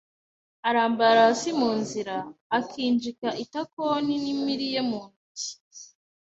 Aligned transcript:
arambarara 0.67 1.21
hasi 1.29 1.49
mu 1.59 1.69
nzira 1.79 2.15
akinjika 2.57 3.27
itakon'impiri 3.43 4.65
ye 4.73 4.81
mu 4.89 4.99
ntoki 5.07 5.51